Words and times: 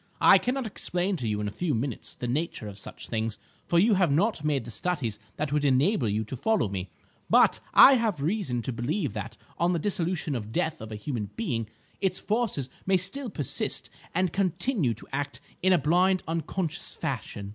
I 0.19 0.39
cannot 0.39 0.65
explain 0.65 1.15
to 1.17 1.27
you 1.27 1.39
in 1.41 1.47
a 1.47 1.51
few 1.51 1.75
minutes 1.75 2.15
the 2.15 2.27
nature 2.27 2.67
of 2.67 2.79
such 2.79 3.07
things, 3.07 3.37
for 3.67 3.77
you 3.77 3.93
have 3.93 4.11
not 4.11 4.43
made 4.43 4.65
the 4.65 4.71
studies 4.71 5.19
that 5.35 5.53
would 5.53 5.63
enable 5.63 6.09
you 6.09 6.23
to 6.23 6.35
follow 6.35 6.67
me; 6.69 6.89
but 7.29 7.59
I 7.75 7.93
have 7.93 8.19
reason 8.19 8.63
to 8.63 8.73
believe 8.73 9.13
that 9.13 9.37
on 9.59 9.73
the 9.73 9.77
dissolution 9.77 10.35
at 10.35 10.51
death 10.51 10.81
of 10.81 10.91
a 10.91 10.95
human 10.95 11.29
being, 11.35 11.67
its 11.99 12.17
forces 12.17 12.67
may 12.87 12.97
still 12.97 13.29
persist 13.29 13.91
and 14.15 14.33
continue 14.33 14.95
to 14.95 15.07
act 15.13 15.39
in 15.61 15.71
a 15.71 15.77
blind, 15.77 16.23
unconscious 16.27 16.95
fashion. 16.95 17.49